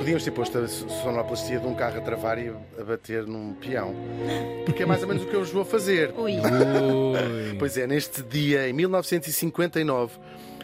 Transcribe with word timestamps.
Podíamos 0.00 0.24
ter 0.24 0.30
posto 0.30 0.56
a 0.56 0.66
sonoplastia 0.66 1.60
de 1.60 1.66
um 1.66 1.74
carro 1.74 1.98
a 1.98 2.00
travar 2.00 2.38
e 2.38 2.48
a 2.48 2.82
bater 2.82 3.26
num 3.26 3.52
peão. 3.52 3.94
Porque 4.64 4.84
é 4.84 4.86
mais 4.86 5.02
ou 5.02 5.08
menos 5.08 5.22
o 5.22 5.26
que 5.26 5.34
eu 5.34 5.40
vos 5.40 5.50
vou 5.50 5.62
fazer. 5.62 6.14
Ui. 6.16 6.36
Ui. 6.36 7.56
Pois 7.58 7.76
é, 7.76 7.86
neste 7.86 8.22
dia, 8.22 8.66
em 8.66 8.72
1959, 8.72 10.14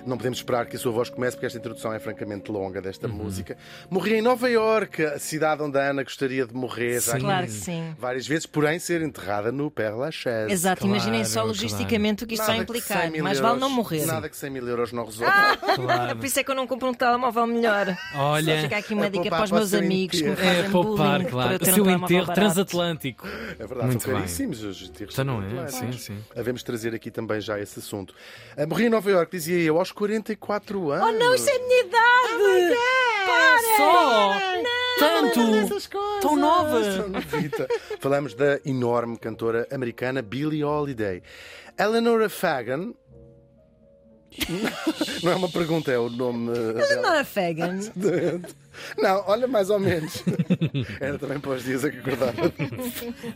não 0.06 0.16
podemos 0.16 0.38
esperar 0.38 0.66
que 0.66 0.76
a 0.76 0.78
sua 0.78 0.92
voz 0.92 1.10
comece, 1.10 1.36
porque 1.36 1.46
esta 1.46 1.58
introdução 1.58 1.92
é 1.92 1.98
francamente 1.98 2.50
longa 2.50 2.80
desta 2.80 3.08
música. 3.08 3.56
Morri 3.90 4.14
em 4.14 4.22
Nova 4.22 4.48
Iorque, 4.48 5.02
a 5.04 5.18
cidade 5.18 5.62
onde 5.62 5.78
a 5.78 5.90
Ana 5.90 6.02
gostaria 6.02 6.46
de 6.46 6.54
morrer 6.54 7.00
Sim. 7.00 7.18
Claro 7.18 7.46
que 7.46 7.52
sim. 7.52 7.94
várias 7.98 8.26
vezes, 8.26 8.46
porém 8.46 8.78
ser 8.78 9.02
enterrada 9.02 9.50
no 9.50 9.70
Père 9.70 9.94
Lachaise. 9.96 10.52
Exato, 10.52 10.80
Claro, 10.82 10.94
imaginem 10.94 11.24
só 11.24 11.40
claro. 11.40 11.48
logisticamente 11.48 12.24
o 12.24 12.26
que 12.26 12.34
isto 12.34 12.46
vai 12.46 12.58
implicar. 12.58 13.02
100 13.02 13.10
mil 13.10 13.24
Mais 13.24 13.38
vale 13.38 13.58
não 13.58 13.70
morrer. 13.70 14.06
Nada 14.06 14.28
que 14.28 14.36
100 14.36 14.50
mil 14.50 14.68
euros 14.68 14.92
não 14.92 15.04
resolve. 15.04 15.26
Claro. 15.76 16.16
Por 16.16 16.24
isso 16.24 16.40
é 16.40 16.44
que 16.44 16.50
eu 16.50 16.54
não 16.54 16.66
compro 16.66 16.88
um 16.88 16.94
telemóvel 16.94 17.46
melhor. 17.46 17.96
Olha, 18.14 18.56
Só 18.56 18.62
fica 18.62 18.76
aqui 18.78 18.94
uma 18.94 19.06
é 19.06 19.10
dica 19.10 19.24
poupar 19.24 19.38
para 19.38 19.44
os 19.44 19.50
meus 19.52 19.74
amigos 19.74 20.18
que 20.18 20.24
me 20.26 20.32
é 20.32 20.36
fazem 20.36 20.70
poupar, 20.70 21.18
bullying 21.18 21.30
claro. 21.30 21.58
para 21.58 21.66
O 21.66 21.70
um 21.70 21.74
seu 21.74 21.84
telemóvel 21.84 22.18
enterro 22.18 22.34
transatlântico. 22.34 23.26
É 23.26 23.66
verdade, 23.66 23.86
Muito 23.86 24.02
são 24.02 24.14
caríssimos 24.14 24.62
os 24.62 24.82
enterros 24.82 25.12
Então 25.12 25.24
não 25.24 25.62
é? 25.62 25.68
Sim, 25.68 25.92
sim. 25.92 26.18
Havemos 26.34 26.62
trazer 26.62 26.94
aqui 26.94 27.10
também 27.10 27.40
já 27.40 27.60
esse 27.60 27.78
assunto. 27.78 28.14
Ah, 28.56 28.66
morri 28.66 28.86
em 28.86 28.88
Nova 28.88 29.10
Iorque, 29.10 29.32
dizia 29.36 29.58
eu, 29.58 29.78
aos 29.78 29.92
44 29.96 30.90
anos. 30.90 31.08
Oh 31.08 31.12
não, 31.12 31.34
isso 31.34 31.48
é 31.48 31.56
a 31.56 31.58
minha 31.58 31.80
idade! 31.80 32.76
Para! 33.26 33.76
Só! 33.76 34.34
Não! 34.62 34.76
Tanto! 34.98 35.90
Tão 36.20 36.36
nova! 36.36 36.80
Tão 36.82 37.08
novita. 37.08 37.66
Falamos 37.98 38.34
da 38.34 38.60
enorme 38.64 39.16
cantora 39.18 39.66
americana 39.72 40.20
Billie 40.20 40.62
Holiday. 40.62 41.22
Eleanor 41.78 42.28
Fagan. 42.28 42.92
Não 45.22 45.32
é 45.32 45.34
uma 45.34 45.48
pergunta, 45.48 45.90
é 45.90 45.98
o 45.98 46.10
nome. 46.10 46.52
dela. 46.52 47.02
Não 47.02 47.14
é 47.14 47.24
Fagan. 47.24 47.78
Não, 48.98 49.24
olha, 49.26 49.46
mais 49.46 49.70
ou 49.70 49.78
menos. 49.78 50.22
Era 51.00 51.18
também 51.18 51.40
para 51.40 51.52
os 51.52 51.64
dias 51.64 51.84
a 51.84 51.90
que 51.90 51.98
acordava. 51.98 52.52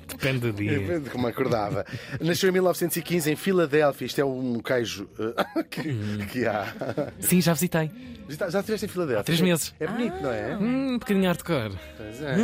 Depende 0.08 0.38
do 0.40 0.52
dia. 0.52 0.78
Depende 0.78 1.04
de 1.04 1.10
como 1.10 1.26
acordava. 1.26 1.86
Nasceu 2.20 2.50
em 2.50 2.52
1915 2.52 3.32
em 3.32 3.36
Filadélfia. 3.36 4.06
Isto 4.06 4.20
é 4.20 4.24
um 4.24 4.60
queijo 4.60 5.08
eh, 5.18 5.62
que, 5.70 6.26
que 6.30 6.46
há. 6.46 6.66
Sim, 7.20 7.40
já 7.40 7.54
visitei. 7.54 7.90
Já, 8.28 8.50
já 8.50 8.58
estiveste 8.60 8.86
em 8.86 8.88
Filadélfia? 8.88 9.24
três 9.24 9.40
meses. 9.40 9.74
É 9.80 9.86
bonito, 9.86 10.16
não 10.22 10.30
é? 10.30 10.56
Hum, 10.56 10.88
um 10.94 10.98
bocadinho 10.98 11.26
hardcore. 11.26 11.72
Pois 11.96 12.22
é. 12.22 12.36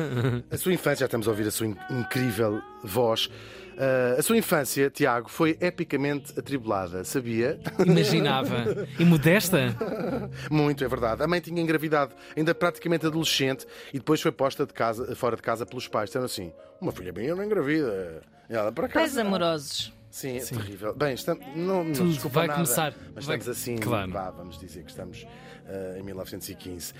A 0.50 0.56
sua 0.56 0.72
infância, 0.72 1.00
já 1.00 1.06
estamos 1.06 1.26
a 1.26 1.30
ouvir 1.30 1.46
a 1.46 1.50
sua 1.50 1.66
in- 1.66 1.76
incrível 1.90 2.60
voz. 2.84 3.30
Ah, 3.78 4.16
a 4.18 4.22
sua 4.22 4.36
infância, 4.36 4.88
Tiago, 4.90 5.28
foi 5.28 5.56
epicamente 5.60 6.38
atribulada, 6.38 7.04
sabia? 7.04 7.58
Imaginava. 7.84 8.86
E 8.98 9.04
modesta? 9.04 9.74
Muito, 10.50 10.82
é 10.84 10.88
verdade. 10.88 11.22
A 11.22 11.26
mãe 11.26 11.40
tinha 11.40 11.60
engravidado, 11.62 12.14
ainda 12.36 12.54
praticamente 12.54 13.06
adolescente, 13.06 13.66
e 13.92 13.98
depois 13.98 14.20
foi 14.20 14.32
posta 14.32 14.64
de 14.66 14.72
casa, 14.72 15.14
fora 15.14 15.36
de 15.36 15.42
casa 15.42 15.66
pelos 15.66 15.86
pais. 15.88 16.08
Disseram 16.08 16.24
assim: 16.26 16.52
uma 16.80 16.90
filha 16.92 17.12
minha 17.12 17.34
não 17.34 17.44
engravida. 17.44 18.22
E 18.48 18.54
ela, 18.54 18.72
por 18.72 18.84
acaso. 18.84 19.04
Pais 19.04 19.14
não." 19.16 19.26
amorosos. 19.26 19.92
Sim, 20.10 20.38
é 20.38 20.40
terrível. 20.40 20.94
Bem, 20.94 21.14
estamos, 21.14 21.44
não, 21.54 21.84
não 21.84 21.92
Tudo 21.92 22.08
desculpa 22.10 22.38
vai 22.40 22.46
nada, 22.46 22.62
começar. 22.62 22.94
Mas 23.14 23.26
Vai- 23.26 23.36
estamos 23.36 23.48
assim, 23.58 23.76
Claro. 23.76 24.10
vá, 24.12 24.30
vamos 24.30 24.58
dizer 24.58 24.82
que 24.84 24.90
estamos 24.90 25.26
ah, 25.68 25.98
em 25.98 26.02
1915. 26.02 26.94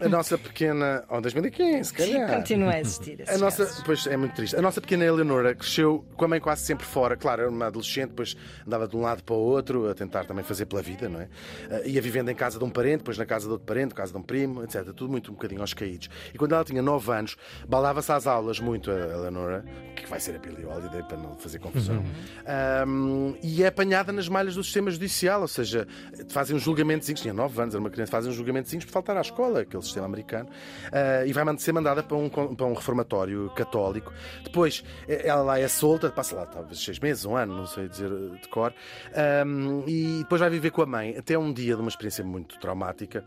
a 0.00 0.08
nossa 0.08 0.38
pequena. 0.38 1.04
Ou 1.08 1.20
2015, 1.20 1.88
se 1.88 1.94
calhar. 1.94 2.36
Continua 2.36 2.72
a 2.72 2.80
existir. 2.80 3.24
A 3.28 3.38
nossa, 3.38 3.64
casos. 3.66 3.82
pois 3.82 4.06
é 4.06 4.16
muito 4.16 4.34
triste. 4.36 4.54
A 4.56 4.62
nossa 4.62 4.80
pequena 4.80 5.04
Eleonora 5.04 5.54
cresceu 5.54 6.04
com 6.16 6.26
a 6.26 6.28
mãe 6.28 6.38
quase 6.40 6.62
sempre 6.62 6.86
fora. 6.86 7.16
Claro, 7.16 7.42
era 7.42 7.50
uma 7.50 7.66
adolescente, 7.66 8.10
depois 8.10 8.36
andava 8.66 8.86
de 8.86 8.94
um 8.96 9.00
lado 9.00 9.24
para 9.24 9.34
o 9.34 9.38
outro 9.38 9.88
a 9.90 9.94
tentar 9.94 10.24
também 10.24 10.44
fazer 10.44 10.66
pela 10.66 10.82
vida, 10.82 11.08
não 11.08 11.20
é? 11.20 11.28
Ah, 11.70 11.80
ia 11.86 12.00
vivendo 12.00 12.28
em 12.28 12.34
casa 12.36 12.58
de 12.58 12.64
um 12.64 12.70
parente, 12.70 12.98
depois 12.98 13.18
na 13.18 13.26
casa 13.26 13.46
de 13.46 13.52
outro 13.52 13.66
parente, 13.66 13.94
casa 13.94 14.12
de 14.12 14.18
um 14.18 14.22
primo, 14.22 14.62
etc. 14.62 14.84
Tudo 14.92 15.08
muito 15.10 15.30
um 15.30 15.34
bocadinho 15.34 15.60
aos 15.62 15.74
caídos. 15.74 16.08
E 16.32 16.38
quando 16.38 16.54
ela 16.54 16.64
tinha 16.64 16.82
9 16.82 17.10
anos, 17.10 17.36
balava-se 17.68 18.12
às 18.12 18.26
aulas 18.28 18.60
muito 18.60 18.90
a 18.90 18.94
Eleonora, 18.94 19.64
que 19.96 20.06
vai 20.06 20.20
ser 20.20 20.36
a 20.36 20.38
Billie 20.38 20.64
Holiday 20.66 21.02
para 21.04 21.16
não 21.16 21.36
fazer 21.36 21.58
confusão, 21.58 22.04
Ahm, 22.46 23.34
e 23.42 23.62
é 23.62 23.66
apanhada 23.66 24.12
nas 24.12 24.28
malhas 24.28 24.54
do 24.54 24.62
sistema 24.62 24.90
judicial, 24.90 25.42
ou 25.42 25.48
seja, 25.48 25.86
fazem 26.28 26.56
uns 26.56 26.62
julgamentos, 26.62 27.08
tinha 27.08 27.32
9 27.32 27.60
anos, 27.60 27.74
era 27.74 27.80
uma 27.80 27.90
criança, 27.90 28.10
fazem 28.12 28.30
uns 28.30 28.36
julgamentos 28.36 28.74
por 28.84 28.90
faltar 28.90 29.16
à 29.16 29.20
escola, 29.20 29.60
aquele 29.60 29.82
sistema 29.82 30.06
americano, 30.06 30.48
ah, 30.92 31.24
e 31.26 31.32
vai 31.32 31.44
ser 31.58 31.72
mandada 31.72 32.02
para 32.02 32.16
um, 32.16 32.28
para 32.28 32.66
um 32.66 32.74
reformatório 32.74 33.50
católico. 33.54 34.12
Depois, 34.42 34.82
ela 35.08 35.42
lá 35.42 35.58
é 35.58 35.68
solta, 35.68 36.10
passa 36.10 36.36
lá 36.36 36.46
talvez 36.46 36.82
seis 36.82 36.98
meses, 36.98 37.24
um 37.24 37.36
ano, 37.36 37.56
não 37.56 37.66
sei 37.66 37.88
dizer 37.88 38.10
eh, 38.10 38.38
de 38.40 38.48
cor, 38.48 38.74
Ahm, 39.14 39.84
e 39.86 40.18
depois 40.18 40.40
vai 40.40 40.50
viver 40.50 40.70
com 40.70 40.82
a 40.82 40.86
mãe, 40.86 41.16
até 41.16 41.38
um 41.38 41.52
dia 41.52 41.74
de 41.74 41.80
uma 41.80 41.88
experiência 41.88 42.24
muito 42.24 42.58
traumática 42.58 43.24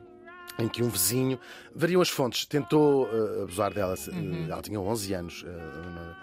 em 0.60 0.68
que 0.68 0.82
um 0.82 0.90
vizinho, 0.90 1.40
variam 1.76 2.02
as 2.02 2.10
fontes, 2.10 2.46
tentou 2.46 3.08
eh, 3.12 3.44
abusar 3.44 3.72
dela. 3.74 3.94
eh, 3.96 4.50
Ela 4.52 4.62
tinha 4.62 4.80
11 4.80 5.14
anos. 5.14 5.44
Eleonora. 5.44 6.18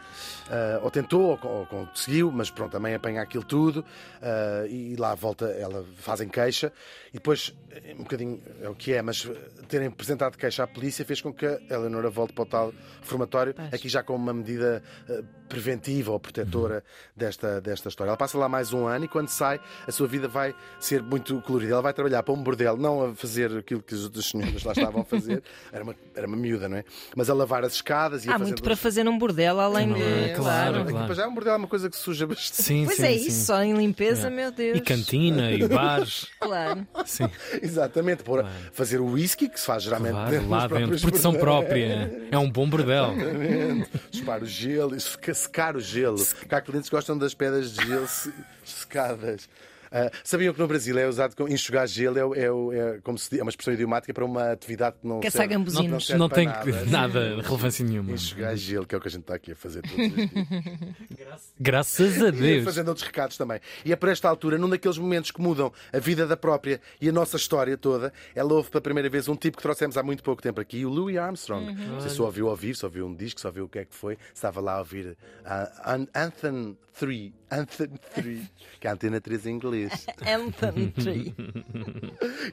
Eh, 0.50 0.80
ou 0.82 0.90
tentou, 0.90 1.38
ou, 1.42 1.50
ou 1.58 1.66
conseguiu, 1.66 2.32
mas 2.32 2.50
pronto, 2.50 2.72
também 2.72 2.94
apanha 2.94 3.22
aquilo 3.22 3.44
tudo 3.44 3.84
e 4.68 4.96
lá 4.96 5.14
volta, 5.14 5.46
ela 5.46 5.84
fazem 5.96 6.28
queixa 6.28 6.72
e 7.10 7.14
depois, 7.14 7.54
um 7.98 8.02
bocadinho 8.02 8.42
é 8.60 8.68
o 8.68 8.74
que 8.74 8.92
é, 8.92 9.00
mas 9.02 9.28
terem 9.68 9.88
apresentado 9.88 10.36
queixa 10.36 10.64
à 10.64 10.66
polícia 10.66 11.04
fez 11.04 11.20
com 11.20 11.32
que 11.32 11.46
a 11.46 11.60
Eleonora 11.70 12.10
volte 12.10 12.32
para 12.32 12.42
o 12.42 12.46
tal 12.46 12.74
reformatório, 13.00 13.54
aqui 13.72 13.88
já 13.88 14.02
com 14.02 14.14
uma 14.16 14.32
medida 14.34 14.82
preventiva 15.48 16.12
ou 16.12 16.18
protetora 16.20 16.82
desta, 17.16 17.60
desta 17.60 17.88
história. 17.88 18.10
Ela 18.10 18.16
passa 18.16 18.36
lá 18.38 18.48
mais 18.48 18.72
um 18.72 18.86
ano 18.86 19.04
e 19.04 19.08
quando 19.08 19.28
sai, 19.28 19.60
a 19.86 19.92
sua 19.92 20.06
vida 20.06 20.26
vai 20.26 20.54
ser 20.80 21.02
muito 21.02 21.40
colorida. 21.42 21.72
Ela 21.74 21.82
vai 21.82 21.92
trabalhar 21.92 22.22
para 22.22 22.34
um 22.34 22.42
bordel, 22.42 22.76
não 22.76 23.10
a 23.10 23.14
fazer 23.14 23.58
aquilo 23.58 23.82
que 23.82 23.94
as 23.94 24.00
outras 24.16 24.26
senhoras 24.26 24.62
lá 24.64 24.72
estavam 24.72 25.00
a 25.02 25.04
fazer, 25.04 25.42
era 25.72 25.82
uma, 25.82 25.94
era 26.14 26.26
uma 26.26 26.36
miúda, 26.36 26.68
não 26.68 26.76
é? 26.76 26.84
Mas 27.16 27.28
a 27.28 27.34
lavar 27.34 27.64
as 27.64 27.74
escadas 27.74 28.24
e 28.24 28.28
a 28.28 28.32
Há 28.32 28.38
fazer 28.38 28.44
muito 28.50 28.62
para 28.62 28.76
fazer 28.76 29.04
num 29.04 29.18
bordel, 29.18 29.58
além 29.60 29.88
Não 29.88 29.96
é? 29.96 30.28
de. 30.28 30.34
Claro, 30.34 30.84
claro. 30.84 31.06
para 31.06 31.14
já 31.14 31.22
é 31.24 31.26
um 31.26 31.34
bordel 31.34 31.54
é 31.54 31.56
uma 31.56 31.66
coisa 31.68 31.90
que 31.90 31.96
suja 31.96 32.26
bastante. 32.26 32.62
Sim, 32.62 32.84
Pois 32.84 32.96
sim, 32.96 33.04
é 33.04 33.18
sim. 33.18 33.26
isso, 33.28 33.46
só 33.46 33.62
em 33.62 33.74
limpeza, 33.74 34.30
meu 34.30 34.50
Deus. 34.52 34.78
E 34.78 34.80
cantina, 34.80 35.50
e 35.52 35.66
bares. 35.66 36.26
Claro. 36.40 36.86
Sim, 37.04 37.28
Exatamente, 37.60 38.22
por 38.22 38.44
fazer 38.72 39.00
o 39.00 39.06
whisky 39.06 39.48
que 39.48 39.58
se 39.58 39.66
faz 39.66 39.82
geralmente 39.82 40.12
claro, 40.12 40.30
dentro 40.30 40.48
lá 40.48 40.66
dos 40.66 40.78
dentro. 40.78 41.00
Produção 41.00 41.32
bordelos. 41.32 41.58
própria. 41.64 42.28
É 42.30 42.38
um 42.38 42.50
bom 42.50 42.68
bordel. 42.68 43.14
Chupar 44.12 44.42
o 44.42 44.46
gelo, 44.46 44.94
e 44.94 45.00
seca- 45.00 45.34
secar 45.34 45.76
o 45.76 45.80
gelo. 45.80 46.16
Porque 46.24 46.54
há 46.54 46.60
clientes 46.60 46.88
que 46.88 46.96
gostam 46.96 47.16
das 47.18 47.34
pedras 47.34 47.72
de 47.74 47.86
gelo 47.86 48.06
se- 48.06 48.32
secadas. 48.64 49.48
Ah, 49.96 50.10
sabiam 50.24 50.52
que 50.52 50.58
no 50.58 50.66
Brasil 50.66 50.98
é 50.98 51.06
usado 51.06 51.36
como 51.36 51.48
enxugar 51.48 51.86
gelo, 51.86 52.34
é, 52.34 52.40
é, 52.40 52.46
é 52.96 53.00
como 53.04 53.16
se 53.16 53.30
diz, 53.30 53.38
é 53.38 53.42
uma 53.42 53.48
expressão 53.50 53.72
idiomática 53.74 54.12
para 54.12 54.24
uma 54.24 54.50
atividade 54.50 54.96
que 55.00 55.06
não 55.06 55.20
Caçar 55.20 55.42
serve, 55.42 55.54
gambuzinos. 55.54 55.88
não 55.90 56.00
serve 56.00 56.18
Não 56.18 56.28
tem 56.28 56.46
nada. 56.46 56.84
nada 56.90 57.36
de 57.36 57.42
relevância 57.42 57.84
nenhuma. 57.84 58.10
Enxugar 58.10 58.56
gelo, 58.56 58.86
que 58.86 58.94
é 58.94 58.98
o 58.98 59.00
que 59.00 59.06
a 59.06 59.10
gente 59.10 59.20
está 59.20 59.36
aqui 59.36 59.52
a 59.52 59.56
fazer 59.56 59.82
todos 59.82 59.98
os 60.06 60.14
dias. 60.14 61.52
Graças 61.60 62.22
a 62.22 62.28
E 62.28 62.32
Deus. 62.32 62.64
fazendo 62.64 62.88
outros 62.88 63.06
recados 63.06 63.36
também. 63.36 63.60
E 63.84 63.92
é 63.92 63.96
por 63.96 64.08
esta 64.08 64.28
altura, 64.28 64.58
num 64.58 64.68
daqueles 64.68 64.98
momentos 64.98 65.30
que 65.30 65.40
mudam 65.40 65.72
a 65.92 65.98
vida 65.98 66.26
da 66.26 66.36
própria 66.36 66.80
e 67.00 67.08
a 67.08 67.12
nossa 67.12 67.36
história 67.36 67.76
toda, 67.78 68.12
ela 68.34 68.52
ouve 68.52 68.70
pela 68.70 68.80
primeira 68.82 69.08
vez 69.08 69.28
um 69.28 69.36
tipo 69.36 69.56
que 69.58 69.62
trouxemos 69.62 69.96
há 69.96 70.02
muito 70.02 70.22
pouco 70.22 70.42
tempo 70.42 70.60
aqui, 70.60 70.84
o 70.84 70.88
Louis 70.88 71.16
Armstrong. 71.16 71.72
Não 71.72 72.00
sei 72.00 72.10
se 72.10 72.16
só 72.16 72.24
ouviu 72.24 72.46
ouvir, 72.48 72.74
se 72.74 72.84
ouviu 72.84 73.06
um 73.06 73.14
disco, 73.14 73.40
se 73.40 73.46
ouviu 73.46 73.64
o 73.64 73.68
que 73.68 73.78
é 73.78 73.84
que 73.84 73.94
foi, 73.94 74.18
estava 74.34 74.60
lá 74.60 74.74
a 74.74 74.78
ouvir 74.80 75.06
uh, 75.06 75.16
An- 75.84 76.08
Anthem 76.14 76.76
3, 76.98 77.32
Anthem 77.50 77.88
3, 78.14 78.40
que 78.80 78.86
é 78.86 78.90
a 78.90 78.94
antena 78.94 79.20
3 79.20 79.46
em 79.46 79.50
inglês. 79.54 79.83
Anthem 80.26 80.90
Tree. 80.92 81.34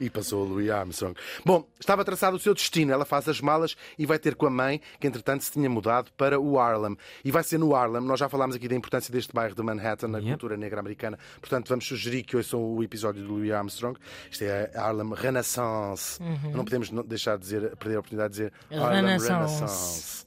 E 0.00 0.10
passou 0.10 0.44
o 0.44 0.48
Louis 0.48 0.70
Armstrong. 0.70 1.14
Bom, 1.44 1.66
estava 1.78 2.04
traçado 2.04 2.36
o 2.36 2.40
seu 2.40 2.54
destino. 2.54 2.92
Ela 2.92 3.04
faz 3.04 3.28
as 3.28 3.40
malas 3.40 3.76
e 3.98 4.06
vai 4.06 4.18
ter 4.18 4.34
com 4.34 4.46
a 4.46 4.50
mãe, 4.50 4.80
que 5.00 5.06
entretanto 5.06 5.42
se 5.44 5.52
tinha 5.52 5.68
mudado 5.68 6.10
para 6.16 6.38
o 6.40 6.58
Harlem. 6.58 6.96
E 7.24 7.30
vai 7.30 7.42
ser 7.42 7.58
no 7.58 7.74
Harlem. 7.74 8.02
Nós 8.02 8.18
já 8.20 8.28
falámos 8.28 8.56
aqui 8.56 8.68
da 8.68 8.74
importância 8.74 9.12
deste 9.12 9.32
bairro 9.32 9.54
de 9.54 9.62
Manhattan 9.62 10.08
na 10.08 10.18
Yep. 10.18 10.30
cultura 10.30 10.56
negra 10.56 10.80
americana. 10.80 11.18
Portanto, 11.40 11.68
vamos 11.68 11.86
sugerir 11.86 12.22
que 12.22 12.36
ouçam 12.36 12.62
o 12.62 12.82
episódio 12.82 13.22
do 13.22 13.32
Louis 13.34 13.50
Armstrong. 13.50 13.98
Isto 14.30 14.44
é 14.44 14.70
a 14.74 14.82
Harlem 14.86 15.12
Renaissance. 15.14 16.20
Não 16.52 16.64
podemos 16.64 16.90
deixar 17.06 17.36
de 17.36 17.42
dizer, 17.42 17.76
perder 17.76 17.96
a 17.96 18.00
oportunidade 18.00 18.34
de 18.34 18.38
dizer 18.40 18.52
Harlem 18.70 18.96
Renaissance. 19.02 19.54
Renaissance. 19.54 20.21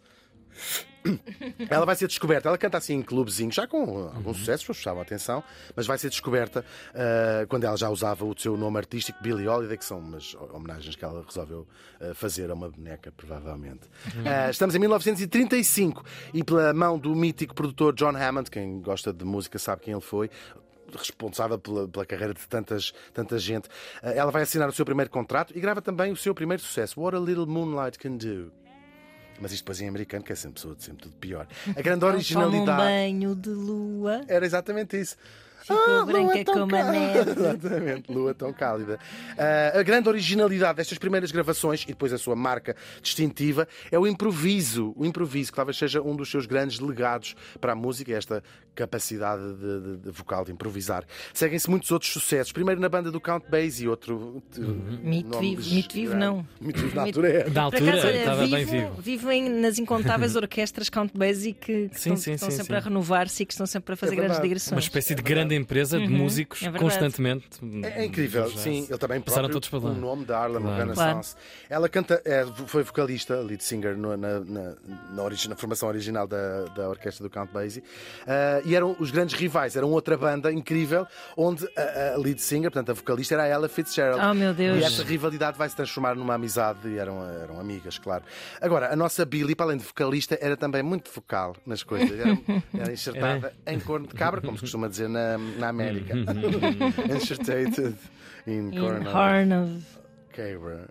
Ela 1.70 1.86
vai 1.86 1.96
ser 1.96 2.08
descoberta, 2.08 2.50
ela 2.50 2.58
canta 2.58 2.78
assim 2.78 2.96
em 2.96 3.02
clubezinhos, 3.02 3.56
já 3.56 3.68
com 3.68 4.10
alguns 4.14 4.38
sucessos, 4.38 4.62
pessoas 4.62 4.78
chamavam 4.78 5.02
a 5.02 5.04
atenção, 5.04 5.44
mas 5.76 5.86
vai 5.86 5.98
ser 5.98 6.10
descoberta 6.10 6.66
ah, 6.94 7.46
quando 7.48 7.64
ela 7.64 7.78
já 7.78 7.90
usava 7.90 8.26
o 8.26 8.38
seu 8.38 8.58
nome 8.58 8.78
artístico, 8.78 9.22
Billie 9.22 9.48
Holiday, 9.48 9.78
que 9.78 9.86
são 9.86 10.00
umas 10.00 10.36
homenagens 10.36 10.96
que 10.96 11.04
ela 11.04 11.24
resolveu 11.26 11.68
ah, 12.00 12.14
fazer 12.14 12.50
a 12.50 12.54
uma 12.54 12.70
boneca, 12.70 13.12
provavelmente. 13.12 13.82
Ah, 14.26 14.50
estamos 14.50 14.76
em 14.76 14.80
1935 14.80 16.04
e 16.34 16.44
pela 16.44 16.74
mão 16.74 16.98
do 16.98 17.16
mítico 17.16 17.54
produtor 17.54 17.94
John 17.94 18.16
Hammond, 18.16 18.50
quem 18.50 18.82
gosta 18.82 19.14
de 19.14 19.24
música 19.24 19.60
sabe 19.60 19.84
quem 19.84 19.94
ele 19.94 20.02
foi, 20.02 20.30
responsável 20.98 21.60
pela, 21.60 21.88
pela 21.88 22.06
carreira 22.06 22.34
de 22.34 22.48
tantas, 22.48 22.94
tanta 23.14 23.38
gente. 23.38 23.68
Ela 24.02 24.32
vai 24.32 24.44
assinar 24.44 24.70
o 24.70 24.72
seu 24.72 24.86
primeiro 24.86 25.10
contrato 25.10 25.56
e 25.56 25.60
grava 25.60 25.82
também 25.82 26.12
o 26.12 26.16
seu 26.16 26.34
primeiro 26.34 26.62
sucesso, 26.62 27.00
What 27.00 27.18
a 27.18 27.20
Little 27.20 27.48
Moonlight 27.48 27.98
Can 27.98 28.18
Do. 28.18 28.65
Mas 29.40 29.52
isto 29.52 29.64
depois 29.64 29.82
em 29.82 29.88
americano, 29.88 30.24
que 30.24 30.32
é 30.32 30.36
sempre, 30.36 30.62
sempre 30.80 31.04
tudo 31.04 31.16
pior. 31.18 31.48
A 31.76 31.82
grande 31.82 32.00
Toma 32.00 32.14
um 32.14 32.16
originalidade. 32.16 32.82
banho 32.82 33.36
de 33.36 33.50
lua. 33.50 34.22
Era 34.28 34.46
exatamente 34.46 35.00
isso. 35.00 35.18
Ficou 35.66 35.78
Ah, 36.02 36.06
branca 36.06 36.46
como 36.46 36.76
a 36.76 36.92
neve. 36.92 37.32
Exatamente, 37.32 38.12
lua 38.12 38.34
tão 38.36 38.54
cálida. 38.54 39.00
Ah, 39.38 39.80
a 39.80 39.84
grande 39.84 40.08
originalidade 40.08 40.78
destas 40.78 40.98
primeiras 40.98 41.32
gravações 41.32 41.82
e 41.84 41.88
depois 41.88 42.14
a 42.14 42.18
sua 42.18 42.36
marca 42.36 42.76
distintiva 43.02 43.68
é 43.92 43.98
o 43.98 44.06
improviso. 44.06 44.94
O 44.96 45.06
improviso, 45.06 45.52
que 45.52 45.56
talvez 45.56 45.78
seja 45.78 46.02
um 46.02 46.16
dos 46.16 46.30
seus 46.30 46.46
grandes 46.46 46.80
legados 46.80 47.36
para 47.60 47.72
a 47.72 47.76
música, 47.76 48.14
esta 48.14 48.44
capacidade 48.76 49.42
de, 49.56 49.80
de- 49.82 49.98
de 50.04 50.12
vocal, 50.12 50.44
de 50.46 50.52
improvisar. 50.52 51.04
Seguem-se 51.34 51.70
muitos 51.70 51.90
outros 51.92 52.12
sucessos. 52.12 52.52
Primeiro 52.52 52.80
na 52.82 52.90
banda 52.90 53.10
do 53.10 53.20
Count 53.22 53.50
Basie, 53.50 53.88
outro. 53.88 54.44
Mito 55.02 55.30
nome 55.30 55.56
vivo, 55.56 55.74
mito 55.76 55.94
vivo 55.96 56.10
grande. 56.12 56.26
não. 56.26 56.48
Mito 56.60 56.80
vivo 56.82 56.96
na 56.96 57.02
altura 57.04 57.30
é. 57.30 57.44
Por 57.50 57.58
altura 57.58 57.90
acaso, 57.92 58.08
estava 58.08 58.42
bem 58.48 58.66
vivo, 58.66 58.72
vivo. 58.72 59.02
vivo 59.02 59.32
em- 59.32 59.50
nas 59.50 59.80
incontáveis 59.80 60.36
orquestras 60.36 60.90
Count 60.90 61.18
Basie 61.18 61.54
que, 61.54 61.88
que 61.90 62.00
Sim, 62.00 62.14
estão, 62.14 62.18
sim, 62.18 62.34
estão 62.34 62.52
sim, 62.52 62.58
sempre 62.58 62.74
sim. 62.76 62.82
a 62.82 62.84
renovar-se 62.84 63.44
e 63.44 63.46
que 63.46 63.54
estão 63.54 63.66
sempre 63.66 63.94
a 63.94 63.96
fazer 63.96 64.14
É 64.14 64.18
grandes 64.18 64.42
digressões. 64.42 64.72
Uma 64.74 64.80
espécie 64.80 65.16
de 65.16 65.22
grande 65.22 65.55
empresa 65.56 66.00
de 66.00 66.08
músicos 66.08 66.62
é 66.64 66.72
constantemente. 66.72 67.46
É, 67.84 68.02
é 68.02 68.06
incrível, 68.06 68.50
sim. 68.52 68.86
Ele 68.90 68.98
também 68.98 69.22
passaram 69.22 69.50
todos 69.50 69.70
para 69.70 69.80
lá. 69.80 69.90
o 69.92 69.94
nome 69.96 70.26
da 70.26 70.38
Harlem 70.40 70.62
Claro. 70.62 70.78
Renaissance. 70.80 71.36
Ela 71.70 71.88
canta, 71.90 72.22
é, 72.26 72.46
foi 72.68 72.84
vocalista, 72.84 73.36
lead 73.42 73.64
singer 73.64 73.98
no- 73.98 74.16
na, 74.18 74.40
na, 74.40 74.74
na, 75.12 75.24
origi- 75.24 75.50
na 75.50 75.56
formação 75.56 75.88
original 75.90 76.28
da, 76.28 76.66
da 76.76 76.90
orquestra 76.90 77.24
do 77.24 77.30
Count 77.30 77.52
Basie. 77.52 77.84
Ah, 78.28 78.62
e 78.66 78.76
eram 78.76 78.96
os 79.00 79.12
grandes 79.12 79.36
rivais. 79.36 79.76
Eram 79.76 79.92
outra 79.92 80.18
banda 80.18 80.52
incrível, 80.52 81.06
onde 81.38 81.68
a, 81.78 82.14
a 82.14 82.18
lead 82.18 82.42
singer, 82.42 82.72
portanto 82.72 82.92
a 82.92 82.94
vocalista, 82.94 83.34
era 83.36 83.44
a 83.44 83.48
Ella 83.48 83.68
Fitzgerald. 83.70 84.22
Oh, 84.24 84.34
meu 84.34 84.54
Deus. 84.54 84.80
E 84.80 84.84
essa 84.84 85.04
rivalidade 85.04 85.58
vai 85.58 85.70
se 85.70 85.76
transformar 85.76 86.16
numa 86.16 86.34
amizade 86.36 86.88
e 86.88 86.98
eram, 86.98 87.24
eram 87.44 87.60
amigas, 87.60 87.98
claro. 87.98 88.24
Agora, 88.62 88.92
a 88.92 88.96
nossa 88.96 89.26
Billy, 89.26 89.56
para 89.56 89.68
além 89.68 89.78
de 89.78 89.84
vocalista, 89.86 90.38
era 90.42 90.56
também 90.58 90.82
muito 90.84 91.12
vocal 91.12 91.56
nas 91.66 91.84
coisas. 91.84 92.12
Era, 92.20 92.38
era 92.74 92.92
enxertada 92.94 93.54
em 93.68 93.80
corno 93.80 94.08
de 94.08 94.14
cabra, 94.14 94.42
como 94.42 94.58
se 94.58 94.62
costuma 94.62 94.88
dizer 94.88 95.08
na, 95.10 95.38
na 95.58 95.70
América. 95.70 96.14
Enxertated 97.10 97.98
in 98.48 98.72
In 98.74 98.80
corn 98.80 99.08
of 99.08 99.14
Horn 99.14 99.52
of 99.52 99.84
cabra. 100.34 100.90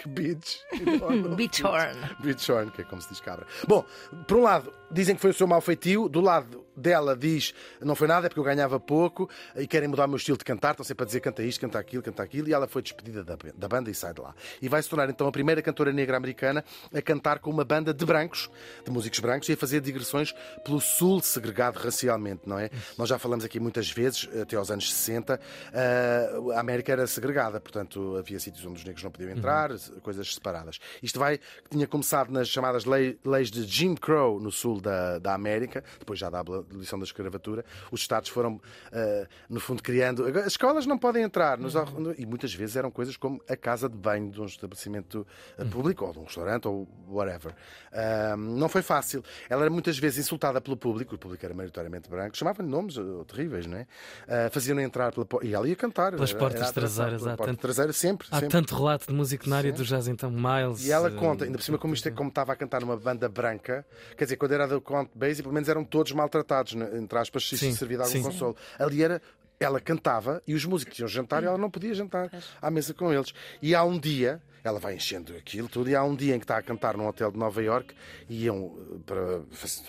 Que 0.00 0.08
bitch. 0.08 0.60
Beach 1.36 1.62
Horn. 1.62 2.16
Bitchhorn, 2.22 2.70
que 2.70 2.80
é 2.80 2.84
como 2.84 3.02
se 3.02 3.10
diz 3.10 3.20
cabra. 3.20 3.46
Bom, 3.68 3.84
por 4.26 4.38
um 4.38 4.42
lado, 4.42 4.72
dizem 4.90 5.14
que 5.14 5.20
foi 5.20 5.30
o 5.30 5.34
seu 5.34 5.46
mau 5.46 5.60
feitio, 5.60 6.08
do 6.08 6.22
lado 6.22 6.64
dela 6.80 7.14
diz 7.14 7.54
não 7.80 7.94
foi 7.94 8.08
nada, 8.08 8.26
é 8.26 8.28
porque 8.28 8.40
eu 8.40 8.44
ganhava 8.44 8.80
pouco 8.80 9.28
e 9.54 9.66
querem 9.66 9.88
mudar 9.88 10.06
o 10.06 10.08
meu 10.08 10.16
estilo 10.16 10.38
de 10.38 10.44
cantar, 10.44 10.70
estão 10.70 10.84
sempre 10.84 11.04
a 11.04 11.06
dizer 11.06 11.20
canta 11.20 11.42
isto, 11.42 11.60
canta 11.60 11.78
aquilo, 11.78 12.02
canta 12.02 12.22
aquilo, 12.22 12.48
e 12.48 12.52
ela 12.52 12.66
foi 12.66 12.82
despedida 12.82 13.22
da, 13.22 13.36
da 13.54 13.68
banda 13.68 13.90
e 13.90 13.94
sai 13.94 14.14
de 14.14 14.20
lá. 14.20 14.34
E 14.60 14.68
vai 14.68 14.82
se 14.82 14.88
tornar 14.88 15.08
então 15.10 15.26
a 15.26 15.32
primeira 15.32 15.60
cantora 15.60 15.92
negra 15.92 16.16
americana 16.16 16.64
a 16.92 17.02
cantar 17.02 17.38
com 17.38 17.50
uma 17.50 17.64
banda 17.64 17.92
de 17.92 18.04
brancos, 18.04 18.50
de 18.84 18.90
músicos 18.90 19.20
brancos, 19.20 19.48
e 19.48 19.52
a 19.52 19.56
fazer 19.56 19.80
digressões 19.80 20.32
pelo 20.64 20.80
sul 20.80 21.20
segregado 21.20 21.78
racialmente, 21.78 22.42
não 22.46 22.58
é? 22.58 22.70
Nós 22.96 23.08
já 23.08 23.18
falamos 23.18 23.44
aqui 23.44 23.60
muitas 23.60 23.90
vezes, 23.90 24.28
até 24.40 24.56
aos 24.56 24.70
anos 24.70 24.90
60, 24.92 25.38
ah, 25.74 26.56
a 26.56 26.60
América 26.60 26.92
era 26.92 27.06
segregada, 27.06 27.60
portanto 27.60 28.16
havia 28.16 28.40
sítios 28.40 28.64
onde 28.64 28.78
os 28.78 28.84
negros 28.84 29.04
não 29.04 29.10
podiam 29.10 29.30
entrar, 29.30 29.70
coisas 30.02 30.34
separadas. 30.34 30.78
Isto 31.02 31.18
vai, 31.18 31.38
tinha 31.70 31.86
começado 31.86 32.30
nas 32.30 32.48
chamadas 32.48 32.84
lei- 32.84 33.18
leis 33.24 33.50
de 33.50 33.62
Jim 33.64 33.94
Crow 33.94 34.40
no 34.40 34.50
sul 34.50 34.80
da, 34.80 35.18
da 35.18 35.34
América, 35.34 35.82
depois 35.98 36.18
já 36.18 36.30
da 36.30 36.40
abolição 36.40 36.98
da 36.98 37.04
escravatura. 37.04 37.64
Os 37.90 38.00
Estados 38.00 38.28
foram, 38.30 38.60
ah, 38.92 39.26
no 39.48 39.60
fundo, 39.60 39.82
criando. 39.82 40.26
As 40.38 40.46
escolas 40.48 40.86
não 40.86 40.98
podem 40.98 41.22
entrar, 41.22 41.58
nos 41.58 41.76
ar- 41.76 41.88
e 42.18 42.24
muitas 42.26 42.52
vezes 42.54 42.76
eram 42.76 42.90
coisas 42.90 43.16
como 43.16 43.40
a 43.48 43.56
casa 43.56 43.88
de 43.88 43.96
banho 43.96 44.30
de 44.30 44.40
um 44.40 44.44
estabelecimento 44.46 45.26
ah, 45.58 45.64
público, 45.64 46.04
ou 46.04 46.12
de 46.12 46.18
um 46.18 46.24
restaurante, 46.24 46.66
ou 46.68 46.86
whatever. 47.08 47.54
Ah, 47.92 48.36
não 48.36 48.68
foi 48.68 48.82
fácil. 48.82 49.22
Ela 49.48 49.62
era 49.62 49.70
muitas 49.70 49.98
vezes 49.98 50.18
insultada 50.26 50.60
pelo 50.60 50.76
público, 50.76 51.14
o 51.14 51.18
público 51.18 51.44
era 51.44 51.54
maioritariamente 51.54 52.08
branco, 52.08 52.36
chamavam-lhe 52.36 52.70
nomes 52.70 52.96
ah, 52.98 53.02
terríveis, 53.26 53.66
não 53.66 53.78
é? 53.78 53.86
Ah, 54.28 54.50
Faziam-no 54.50 54.80
entrar 54.80 55.12
pela 55.12 55.24
porta. 55.26 55.46
E 55.46 55.54
ela 55.54 55.68
ia 55.68 55.76
cantar. 55.76 56.12
Pelas 56.12 56.32
portas 56.32 56.60
era 56.62 56.72
traseiras, 56.72 57.20
pela 57.22 57.34
há 57.34 57.36
porta 57.36 57.52
tanto- 57.52 57.60
traseira 57.60 57.92
sempre. 57.92 58.26
Há 58.30 58.36
sempre. 58.40 58.48
tanto 58.48 58.74
relato 58.74 59.06
de 59.06 59.12
música 59.12 59.48
na 59.48 59.56
área 59.56 59.72
do 59.82 59.88
jazz, 59.88 60.08
então, 60.08 60.30
Miles. 60.30 60.86
E 60.86 60.92
ela 60.92 61.08
eh, 61.08 61.12
conta, 61.12 61.44
ainda 61.44 61.58
por 61.58 61.64
cima, 61.64 61.78
como 61.78 61.94
isto 61.94 62.08
é 62.08 62.10
como 62.10 62.28
estava 62.28 62.52
a 62.52 62.56
cantar 62.56 62.80
numa 62.80 62.96
banda 62.96 63.28
branca, 63.28 63.84
quer 64.16 64.24
dizer, 64.24 64.36
quando 64.36 64.52
era 64.52 64.66
do 64.66 64.80
Count 64.80 65.10
Basie, 65.14 65.42
pelo 65.42 65.54
menos 65.54 65.68
eram 65.68 65.84
todos 65.84 66.12
maltratados, 66.12 66.74
né, 66.74 66.90
entre 66.94 67.18
aspas, 67.18 67.48
se 67.48 67.54
isto 67.54 67.78
servia 67.78 67.98
de 67.98 68.02
algum 68.04 68.16
sim. 68.16 68.22
consolo. 68.22 68.56
Ali 68.78 69.02
era. 69.02 69.20
Ela 69.62 69.78
cantava 69.78 70.42
e 70.46 70.54
os 70.54 70.64
músicos 70.64 70.98
iam 71.00 71.06
jantar 71.06 71.42
e 71.42 71.46
ela 71.46 71.58
não 71.58 71.70
podia 71.70 71.92
jantar 71.92 72.30
à 72.62 72.70
mesa 72.70 72.94
com 72.94 73.12
eles. 73.12 73.34
E 73.60 73.74
há 73.74 73.84
um 73.84 73.98
dia, 73.98 74.40
ela 74.62 74.78
vai 74.78 74.94
enchendo 74.94 75.36
aquilo 75.36 75.68
tudo, 75.68 75.90
e 75.90 75.94
há 75.94 76.02
um 76.02 76.14
dia 76.14 76.34
em 76.34 76.38
que 76.38 76.44
está 76.44 76.58
a 76.58 76.62
cantar 76.62 76.96
num 76.96 77.06
hotel 77.06 77.30
de 77.30 77.38
Nova 77.38 77.62
York 77.62 77.94
e 78.28 78.44
iam 78.44 78.76
eh, 78.92 78.98
para, 79.06 79.40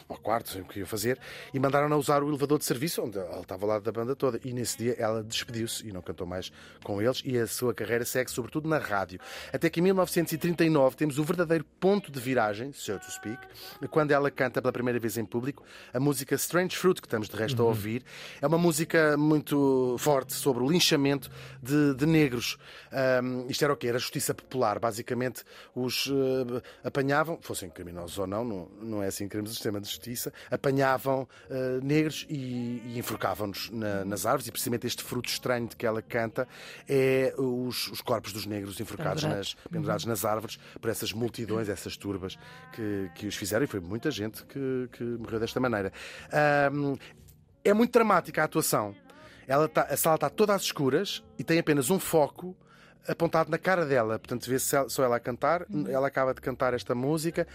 para 0.08 0.18
o 0.18 0.20
quarto, 0.20 0.50
sei 0.50 0.62
o 0.62 0.66
que 0.66 0.80
iam 0.80 0.88
fazer, 0.88 1.20
e 1.54 1.60
mandaram-na 1.60 1.96
usar 1.98 2.24
o 2.24 2.30
elevador 2.30 2.58
de 2.58 2.66
serviço, 2.66 3.02
onde 3.02 3.18
ela 3.18 3.42
estava 3.42 3.66
ao 3.66 3.70
lado 3.70 3.84
da 3.84 3.92
banda 3.92 4.16
toda. 4.16 4.40
E 4.44 4.54
nesse 4.54 4.78
dia 4.78 4.96
ela 4.98 5.24
despediu-se 5.24 5.88
e 5.88 5.92
não 5.92 6.02
cantou 6.02 6.26
mais 6.26 6.52
com 6.84 7.02
eles, 7.02 7.22
e 7.26 7.38
a 7.38 7.48
sua 7.48 7.74
carreira 7.74 8.06
segue 8.06 8.32
sobretudo 8.32 8.68
na 8.68 8.78
rádio. 8.78 9.20
Até 9.52 9.70
que 9.70 9.80
em 9.80 9.84
1939 9.84 10.96
temos 10.96 11.18
o 11.18 11.24
verdadeiro 11.24 11.66
ponto 11.80 12.12
de 12.12 12.20
viragem, 12.20 12.72
so 12.74 12.98
to 13.00 13.12
speak, 13.12 13.40
quando 13.90 14.12
ela 14.12 14.32
canta 14.32 14.62
pela 14.62 14.72
primeira 14.72 15.00
vez 15.00 15.18
em 15.18 15.26
público 15.26 15.64
a 15.94 16.00
música 16.00 16.36
Strange 16.36 16.76
Fruit, 16.76 17.02
que 17.02 17.08
estamos 17.08 17.28
de 17.30 17.36
resto 17.36 17.62
a 17.62 17.66
ouvir. 17.66 18.04
É 18.42 18.48
uma 18.48 18.58
música 18.58 19.18
muito 19.18 19.96
forte 20.00 20.34
sobre 20.34 20.64
o 20.64 20.70
linchamento 20.70 21.30
de, 21.62 21.94
de 21.96 22.06
negros. 22.06 22.58
Ahm, 22.92 23.46
isto 23.50 23.64
era 23.64 23.74
o 23.74 23.78
quê? 23.78 23.88
Era 23.88 24.00
justiça 24.00 24.34
popular. 24.34 24.61
Basicamente, 24.80 25.44
os 25.76 26.08
eh, 26.08 26.62
apanhavam, 26.84 27.38
fossem 27.42 27.70
criminosos 27.70 28.18
ou 28.20 28.28
não, 28.28 28.44
não, 28.44 28.70
não 28.82 29.04
é 29.04 29.08
assim 29.08 29.26
que 29.26 29.32
queremos 29.32 29.52
o 29.52 29.54
sistema 29.54 29.80
de 29.82 29.88
justiça, 29.88 30.32
apanhavam 30.50 31.28
eh, 31.50 31.80
negros 31.82 32.26
e, 32.30 32.82
e 32.86 32.96
enforcavam-nos 33.00 33.70
na- 33.72 34.06
nas 34.06 34.26
árvores. 34.26 34.48
E 34.48 34.52
precisamente 34.52 34.86
este 34.88 35.04
fruto 35.04 35.30
estranho 35.30 35.68
de 35.68 35.76
que 35.76 35.86
ela 35.86 36.02
canta 36.02 36.48
é 36.88 37.34
os, 37.38 37.88
os 37.88 38.02
corpos 38.02 38.32
dos 38.34 38.46
negros 38.46 38.80
enforcados 38.80 39.24
Pendurados. 39.24 39.56
nas, 39.56 39.72
pendurados 39.72 40.06
nas 40.06 40.26
árvores 40.26 40.60
por 40.80 40.90
essas 40.90 41.12
multidões, 41.14 41.70
essas 41.70 41.98
turbas 41.98 42.38
que, 42.74 43.10
que 43.16 43.28
os 43.28 43.36
fizeram. 43.36 43.64
E 43.64 43.68
foi 43.68 43.80
muita 43.80 44.10
gente 44.12 44.44
que, 44.46 44.90
que 44.92 45.04
morreu 45.04 45.40
desta 45.40 45.60
maneira. 45.60 45.92
Ahm, 46.32 46.96
é 47.64 47.74
muito 47.74 47.92
dramática 47.92 48.42
a 48.42 48.46
atuação. 48.46 48.96
Ela 49.48 49.68
tá- 49.68 49.88
a 49.90 49.98
sala 49.98 50.16
está 50.16 50.30
toda 50.30 50.54
às 50.56 50.62
escuras 50.64 51.24
e 51.38 51.44
tem 51.44 51.60
apenas 51.60 51.90
um 51.90 52.00
foco 52.00 52.56
apontado 53.08 53.50
na 53.50 53.58
cara 53.58 53.86
dela. 53.86 54.20
Portanto, 54.20 54.50
vê-se 54.50 54.76
só 54.90 55.04
ela 55.04 55.18
a 55.18 55.20
cantar. 55.20 55.66
Ela 55.88 56.08
acaba 56.08 56.34
de 56.34 56.42
cantar 56.42 56.74
esta 56.74 56.94
música, 56.94 57.48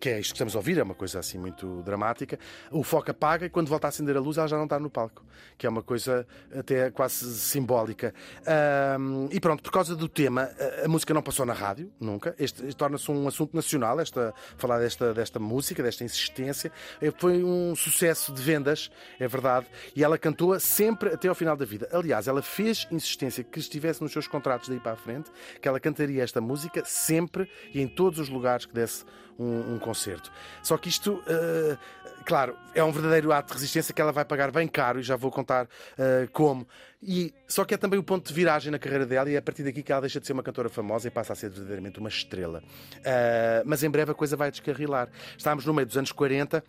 que 0.00 0.08
é 0.08 0.18
isto 0.18 0.30
que 0.30 0.36
estamos 0.36 0.54
a 0.54 0.58
ouvir, 0.58 0.78
é 0.78 0.82
uma 0.82 0.94
coisa 0.94 1.18
assim 1.18 1.38
muito 1.38 1.82
dramática. 1.82 2.38
O 2.70 2.82
foco 2.82 3.10
apaga 3.10 3.46
e 3.46 3.50
quando 3.50 3.68
volta 3.68 3.86
a 3.86 3.88
acender 3.88 4.16
a 4.16 4.20
luz 4.20 4.38
ela 4.38 4.48
já 4.48 4.56
não 4.56 4.64
está 4.64 4.78
no 4.78 4.88
palco, 4.88 5.22
que 5.58 5.66
é 5.66 5.70
uma 5.70 5.82
coisa 5.82 6.26
até 6.56 6.90
quase 6.90 7.34
simbólica. 7.38 8.14
Ahm, 8.46 9.28
e 9.30 9.38
pronto, 9.40 9.62
por 9.62 9.72
causa 9.72 9.94
do 9.94 10.08
tema, 10.08 10.50
a, 10.84 10.88
música 10.88 11.12
não 11.12 11.22
passou 11.22 11.44
na 11.44 11.52
rádio, 11.52 11.92
nunca. 12.00 12.34
Este, 12.38 12.64
este 12.64 12.76
torna-se 12.76 13.10
um 13.10 13.28
assunto 13.28 13.54
nacional, 13.54 14.00
esta, 14.00 14.34
falar 14.56 14.78
desta, 14.78 15.12
desta 15.12 15.38
música, 15.38 15.82
desta 15.82 16.04
insistência. 16.04 16.72
Eh, 17.00 17.12
Foi 17.16 17.42
um 17.44 17.74
sucesso 17.74 18.32
de 18.32 18.42
vendas, 18.42 18.90
é 19.18 19.28
verdade, 19.28 19.66
e 19.94 20.02
ela 20.02 20.18
cantou 20.18 20.58
sempre 20.58 21.10
até 21.10 21.28
ao 21.28 21.34
final 21.34 21.56
da 21.56 21.64
vida. 21.64 21.88
Aliás, 21.92 22.26
ela 22.26 22.42
fez 22.42 22.86
insistência 22.90 23.44
que 23.44 23.58
estivesse 23.58 24.02
nos 24.02 24.12
seus 24.12 24.26
contratos 24.26 24.68
daí 24.68 24.80
para 24.84 24.92
a 24.92 24.96
frente, 24.96 25.32
que 25.60 25.66
ela 25.66 25.80
cantaria 25.80 26.22
esta 26.22 26.40
música 26.40 26.84
sempre 26.84 27.50
e 27.72 27.80
em 27.80 27.88
todos 27.88 28.18
os 28.20 28.28
lugares 28.28 28.66
que 28.66 28.74
desse 28.74 29.04
um, 29.38 29.74
um 29.74 29.78
concerto. 29.78 30.30
Só 30.62 30.76
que 30.76 30.88
isto, 30.88 31.22
eh, 31.26 31.76
claro, 32.24 32.56
é 32.74 32.84
um 32.84 32.92
verdadeiro 32.92 33.32
ato 33.32 33.48
de 33.48 33.54
resistência 33.54 33.94
que 33.94 34.00
ela 34.00 34.12
vai 34.12 34.24
pagar 34.24 34.50
bem 34.50 34.68
caro 34.68 35.00
e 35.00 35.02
já 35.02 35.16
vou 35.16 35.30
contar 35.30 35.68
eh, 35.98 36.28
como. 36.32 36.66
E, 37.02 37.34
só 37.48 37.64
que 37.64 37.74
é 37.74 37.76
também 37.76 37.98
o 37.98 38.02
ponto 38.02 38.28
de 38.28 38.34
viragem 38.34 38.70
na 38.70 38.78
carreira 38.78 39.06
dela 39.06 39.30
e 39.30 39.34
é 39.34 39.38
a 39.38 39.42
partir 39.42 39.62
daqui 39.62 39.82
que 39.82 39.92
ela 39.92 40.02
deixa 40.02 40.20
de 40.20 40.26
ser 40.26 40.32
uma 40.32 40.42
cantora 40.42 40.68
famosa 40.68 41.08
e 41.08 41.10
passa 41.10 41.32
a 41.32 41.36
ser 41.36 41.50
verdadeiramente 41.50 41.98
uma 41.98 42.08
estrela. 42.08 42.62
Eh, 43.02 43.62
mas 43.66 43.82
em 43.82 43.90
breve 43.90 44.12
a 44.12 44.14
coisa 44.14 44.36
vai 44.36 44.50
descarrilar. 44.50 45.08
Estávamos 45.36 45.64
no 45.66 45.74
meio 45.74 45.86
dos 45.86 45.96
anos 45.96 46.12
40. 46.12 46.62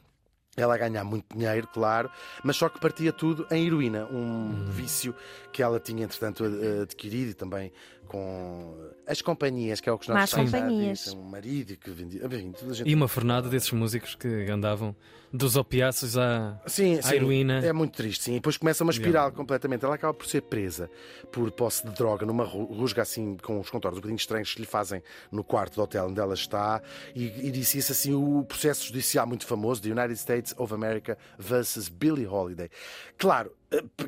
Ela 0.57 0.75
a 0.75 0.77
ganhar 0.77 1.03
muito 1.03 1.25
dinheiro, 1.35 1.67
claro, 1.67 2.09
mas 2.41 2.55
só 2.55 2.69
que 2.69 2.79
partia 2.79 3.11
tudo 3.11 3.45
em 3.51 3.67
heroína, 3.67 4.05
um 4.05 4.63
vício 4.69 5.13
que 5.51 5.61
ela 5.61 5.81
tinha, 5.81 6.05
entretanto, 6.05 6.45
adquirido 6.81 7.31
e 7.31 7.33
também 7.33 7.73
com 8.05 8.75
as 9.07 9.21
companhias, 9.21 9.79
que 9.81 9.89
é 9.89 9.91
o 9.91 9.97
que 9.99 10.07
nós 10.09 10.17
Más 10.17 10.33
companhias. 10.33 10.99
disse, 10.99 11.15
um 11.15 11.23
marido 11.23 11.75
que 11.77 11.89
vendia. 11.91 12.25
A 12.25 12.29
gente 12.73 12.89
E 12.89 12.95
uma 12.95 13.07
fornada 13.07 13.49
desses 13.49 13.71
músicos 13.71 14.15
que 14.15 14.27
andavam 14.49 14.95
dos 15.33 15.57
opiáceos 15.57 16.17
à, 16.17 16.57
Sim, 16.65 16.97
à 16.97 17.01
sim, 17.01 17.15
heroína. 17.15 17.59
É 17.65 17.73
muito 17.73 17.93
triste, 17.95 18.23
sim. 18.23 18.31
E 18.31 18.35
depois 18.35 18.55
começa 18.57 18.83
uma 18.83 18.91
espiral 18.91 19.31
completamente. 19.33 19.83
Ela 19.83 19.95
acaba 19.95 20.13
por 20.13 20.25
ser 20.27 20.41
presa 20.43 20.89
por 21.31 21.51
posse 21.51 21.85
de 21.85 21.93
droga 21.93 22.25
numa 22.25 22.45
ru- 22.45 22.65
rusga 22.73 23.01
assim, 23.01 23.35
com 23.43 23.59
os 23.59 23.69
contornos 23.69 23.97
um 23.97 24.01
bocadinho 24.01 24.17
estranhos 24.17 24.53
que 24.53 24.61
lhe 24.61 24.67
fazem 24.67 25.03
no 25.31 25.43
quarto 25.43 25.75
do 25.75 25.81
hotel 25.81 26.07
onde 26.07 26.19
ela 26.21 26.33
está. 26.33 26.81
E, 27.13 27.25
e 27.47 27.51
disse-se 27.51 27.91
assim 27.91 28.13
o 28.13 28.43
processo 28.45 28.85
judicial 28.87 29.27
muito 29.27 29.45
famoso, 29.45 29.81
The 29.81 29.89
United 29.89 30.13
States 30.17 30.53
of 30.57 30.73
America 30.73 31.17
versus 31.37 31.89
Billie 31.89 32.25
Holiday. 32.27 32.69
Claro, 33.17 33.51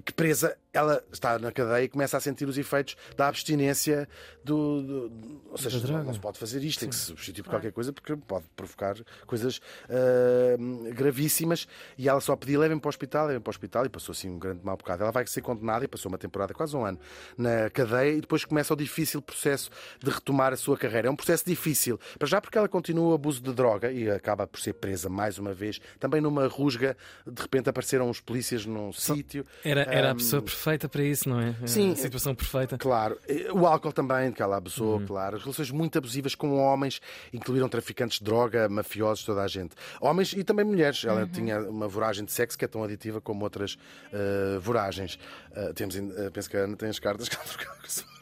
que 0.06 0.14
presa, 0.14 0.58
ela 0.74 1.04
está 1.12 1.40
na 1.40 1.52
cadeia 1.52 1.84
e 1.84 1.90
começa 1.90 2.18
a 2.18 2.20
sentir 2.20 2.48
os 2.48 2.58
efeitos 2.58 2.96
da 3.16 3.28
abstinência 3.28 4.08
do. 4.44 4.82
do- 4.82 5.42
ou 5.52 5.58
seja, 5.58 5.80
droga. 5.80 6.04
não 6.04 6.14
se 6.14 6.20
pode 6.20 6.38
fazer 6.38 6.64
isto, 6.64 6.80
tem 6.82 6.90
que 6.90 6.96
se 6.96 7.02
substituir 7.06 7.44
por 7.44 7.50
qualquer 7.52 7.72
coisa 7.72 7.92
porque 7.92 8.16
pode 8.16 8.46
provocar 8.56 8.96
coisas 9.26 9.60
ah, 9.90 10.92
gravíssimas. 10.94 11.68
E 11.98 12.08
ela 12.08 12.20
só 12.22 12.36
pedia 12.36 12.60
levem 12.60 12.78
para 12.80 12.88
o 12.88 12.90
hospital, 12.90 13.28
levem 13.28 13.42
para 13.42 13.50
o 13.50 13.52
hospital 13.52 13.86
e 13.86 13.90
passou 13.90 14.14
assim 14.14 14.30
um 14.30 14.40
grande 14.40 14.64
mau 14.64 14.78
bocado. 14.78 15.04
Ela 15.04 15.12
vai 15.12 15.26
ser 15.28 15.42
condenada 15.42 15.86
e 15.86 15.88
passou 15.88 16.10
uma 16.12 16.18
temporada, 16.18 16.54
quase 16.54 16.76
um 16.76 16.86
ano, 16.86 17.00
na 17.38 17.70
cadeia 17.70 18.12
e 18.18 18.22
depois 18.22 18.46
começa 18.46 18.74
o 18.74 18.78
difícil 18.78 19.22
processo 19.22 19.70
de 20.04 20.10
retomar 20.10 20.54
a 20.54 20.58
sua 20.58 20.78
carreira. 20.78 21.08
É 21.08 21.12
um 21.12 21.16
processo 21.16 21.46
difícil, 21.46 22.00
para 22.18 22.28
já 22.28 22.40
porque 22.42 22.58
ela 22.58 22.68
continua 22.68 23.10
o 23.10 23.14
abuso 23.14 23.42
de 23.42 23.54
droga 23.54 23.92
e 23.92 24.10
acaba 24.10 24.46
por 24.48 24.60
ser 24.60 24.74
presa 24.74 25.10
mais 25.10 25.38
uma 25.38 25.54
vez, 25.54 25.80
também 26.00 26.22
numa 26.22 26.48
rusga. 26.48 26.96
De 27.26 27.42
repente 27.42 27.70
apareceram 27.70 28.10
os 28.10 28.20
polícias 28.20 28.66
num 28.66 28.92
sítio. 28.94 29.46
Era, 29.64 29.82
era 29.84 30.08
a 30.10 30.12
Ahm, 30.12 30.18
pessoa 30.18 30.42
perfeita 30.42 30.88
para 30.88 31.04
isso, 31.04 31.28
não 31.30 31.40
é? 31.40 31.56
Sim. 31.66 31.92
A 31.92 31.96
situação 31.96 32.36
perfeita. 32.36 32.78
Claro, 32.78 33.20
o 33.54 33.66
álcool 33.66 33.92
também, 33.92 34.32
que 34.32 34.42
ela 34.42 34.58
abusou, 34.58 35.02
claro. 35.02 35.38
As 35.38 35.44
relações 35.44 35.72
muito 35.72 35.98
abusivas 35.98 36.36
com 36.36 36.58
homens, 36.58 37.02
incluíram 37.34 37.68
traficantes 37.68 38.20
de 38.20 38.26
droga, 38.26 38.70
mafiosos, 38.70 39.24
toda 39.26 39.42
a 39.42 39.48
gente. 39.48 39.76
Homens 40.00 40.34
e 40.34 40.44
também 40.44 40.66
mulheres. 40.66 41.04
Ela 41.04 41.28
tinha 41.28 41.60
uma 41.60 41.88
voragem 41.88 42.24
de 42.26 42.32
sexo 42.32 42.58
que 42.58 42.66
é 42.66 42.68
tão 42.68 42.84
aditiva 42.84 43.20
como 43.22 43.44
outras 43.44 43.78
eh, 44.12 44.58
voragens. 44.60 45.20
Eh, 45.54 45.74
temos, 45.74 45.96
eh, 45.96 46.30
penso 46.32 46.50
que 46.50 46.58
a 46.58 46.62
Ana 46.62 46.76
tem 46.76 46.90
as 46.90 47.00
cartas 47.00 47.28
que 47.30 47.36
ela 47.36 47.46
a 47.46 48.17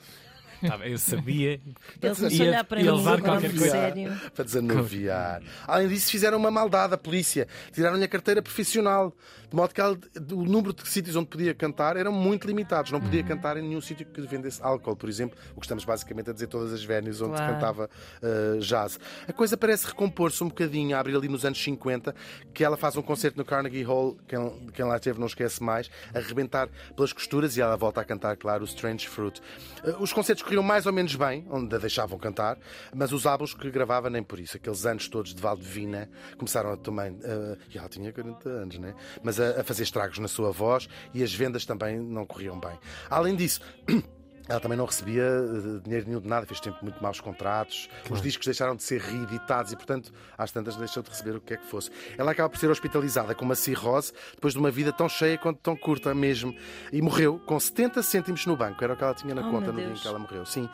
Tá 0.61 0.77
eu 0.87 0.97
sabia. 0.97 1.59
Ele 2.01 2.35
Ia- 2.35 2.43
olhar 2.47 2.63
para 2.63 2.81
ia 2.81 2.93
levar 2.93 3.21
qualquer 3.21 3.49
coisa. 3.51 3.69
sério. 3.69 4.13
para 4.33 4.43
desanuviar. 4.45 5.41
Além 5.67 5.87
disso, 5.87 6.11
fizeram 6.11 6.37
uma 6.37 6.51
maldade 6.51 6.93
à 6.93 6.97
polícia. 6.97 7.47
Tiraram-lhe 7.71 8.03
a 8.03 8.07
carteira 8.07 8.41
profissional. 8.41 9.13
De 9.49 9.55
modo 9.55 9.73
que 9.73 9.81
o 9.81 10.43
número 10.43 10.73
de 10.73 10.87
sítios 10.87 11.15
onde 11.15 11.27
podia 11.27 11.53
cantar 11.53 11.95
eram 11.97 12.11
muito 12.11 12.47
limitados. 12.47 12.91
Não 12.91 12.99
podia 12.99 13.23
cantar 13.23 13.57
em 13.57 13.61
nenhum 13.61 13.79
sítio 13.79 14.05
que 14.05 14.21
vendesse 14.21 14.59
álcool, 14.61 14.95
por 14.95 15.07
exemplo. 15.07 15.37
O 15.55 15.59
que 15.59 15.65
estamos 15.65 15.85
basicamente 15.85 16.29
a 16.29 16.33
dizer 16.33 16.47
todas 16.47 16.73
as 16.73 16.83
venues 16.83 17.21
onde 17.21 17.35
Claro. 17.35 17.53
cantava 17.53 17.89
uh, 18.21 18.59
jazz. 18.59 18.99
A 19.27 19.31
coisa 19.33 19.55
parece 19.55 19.85
recompor-se 19.87 20.43
um 20.43 20.47
bocadinho 20.47 20.95
a 20.95 20.99
abrir 20.99 21.15
ali 21.15 21.27
nos 21.29 21.45
anos 21.45 21.61
50, 21.63 22.13
que 22.53 22.63
ela 22.63 22.75
faz 22.75 22.97
um 22.97 23.01
concerto 23.01 23.37
no 23.37 23.45
Carnegie 23.45 23.83
Hall, 23.83 24.17
quem, 24.27 24.69
quem 24.73 24.83
lá 24.85 24.95
esteve 24.95 25.19
não 25.19 25.27
esquece 25.27 25.61
mais, 25.63 25.89
a 26.13 26.19
rebentar 26.19 26.67
pelas 26.95 27.13
costuras 27.13 27.55
e 27.55 27.61
ela 27.61 27.77
volta 27.77 28.01
a 28.01 28.03
cantar, 28.03 28.35
claro, 28.37 28.63
o 28.63 28.65
Strange 28.65 29.07
Fruit. 29.07 29.41
Uh, 29.83 30.01
Os 30.03 30.11
concertos 30.11 30.43
corriam 30.45 30.63
mais 30.63 30.85
ou 30.85 30.93
menos 30.93 31.15
bem, 31.15 31.45
onde 31.49 31.75
a 31.75 31.79
deixavam 31.79 32.17
cantar, 32.17 32.57
mas 32.93 33.11
os 33.11 33.25
álbuns 33.25 33.53
que 33.53 33.69
gravava 33.69 34.09
nem 34.09 34.23
por 34.23 34.39
isso. 34.39 34.57
Aqueles 34.57 34.85
anos 34.85 35.09
todos 35.09 35.33
de 35.33 35.41
Valdevina 35.41 36.09
começaram 36.37 36.71
a 36.71 36.77
também. 36.77 37.13
Uh, 37.13 37.57
ela 37.73 37.89
tinha 37.89 38.13
40 38.13 38.47
anos, 38.47 38.77
né? 38.77 38.93
Mas 39.23 39.39
a, 39.39 39.61
a 39.61 39.63
fazer 39.63 39.83
estragos 39.83 40.19
na 40.19 40.27
sua 40.27 40.51
voz 40.51 40.87
e 41.13 41.23
as 41.23 41.33
vendas 41.33 41.65
também 41.65 41.99
não 41.99 42.25
corriam 42.25 42.59
bem. 42.59 42.77
Além 43.09 43.35
disso. 43.35 43.59
Ela 44.47 44.59
também 44.59 44.77
não 44.77 44.85
recebia 44.85 45.23
eh, 45.23 45.79
dinheiro 45.83 46.05
nenhum 46.07 46.19
de 46.21 46.27
nada, 46.27 46.45
fez 46.45 46.59
tempo 46.59 46.77
muito 46.83 47.01
maus 47.01 47.19
contratos, 47.19 47.89
os 48.09 48.21
discos 48.21 48.45
deixaram 48.45 48.75
de 48.75 48.83
ser 48.83 49.01
reeditados 49.01 49.71
e, 49.71 49.75
portanto, 49.75 50.13
às 50.37 50.51
tantas 50.51 50.75
deixou 50.75 51.01
de 51.01 51.09
receber 51.09 51.35
o 51.35 51.41
que 51.41 51.55
é 51.55 51.57
que 51.57 51.65
fosse. 51.65 51.89
Ela 52.17 52.31
acaba 52.31 52.49
por 52.49 52.59
ser 52.59 52.69
hospitalizada 52.69 53.33
com 53.33 53.43
uma 53.43 53.55
cirrose 53.55 54.13
depois 54.35 54.53
de 54.53 54.59
uma 54.59 54.69
vida 54.69 54.91
tão 54.93 55.09
cheia 55.09 55.37
quanto 55.37 55.59
tão 55.61 55.75
curta 55.75 56.13
mesmo 56.13 56.55
e 56.93 57.01
morreu 57.01 57.39
com 57.39 57.59
70 57.59 58.03
cêntimos 58.03 58.45
no 58.45 58.55
banco, 58.55 58.83
era 58.83 58.93
o 58.93 58.97
que 58.97 59.03
ela 59.03 59.13
tinha 59.15 59.33
na 59.33 59.47
Oh, 59.47 59.51
conta 59.51 59.71
no 59.71 59.79
dia 59.79 59.89
em 59.89 59.93
que 59.93 60.07
ela 60.07 60.19
morreu. 60.19 60.45
Sim, 60.45 60.69